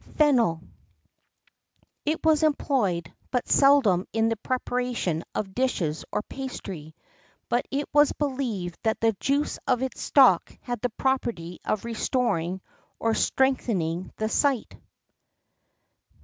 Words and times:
[X 0.01 0.15
11] 0.17 0.17
FENNEL. 0.17 0.61
It 2.07 2.25
was 2.25 2.41
employed 2.41 3.13
but 3.29 3.47
seldom 3.47 4.07
in 4.11 4.29
the 4.29 4.35
preparation 4.37 5.23
of 5.35 5.53
dishes 5.53 6.03
or 6.11 6.23
pastry; 6.23 6.95
but 7.49 7.67
it 7.69 7.87
was 7.93 8.11
believed 8.11 8.79
that 8.81 8.99
the 8.99 9.15
juice 9.19 9.59
of 9.67 9.83
its 9.83 10.01
stalk 10.01 10.57
had 10.61 10.81
the 10.81 10.89
property 10.89 11.59
of 11.63 11.85
restoring 11.85 12.61
or 12.97 13.13
strengthening 13.13 14.11
the 14.15 14.27
sight. 14.27 14.75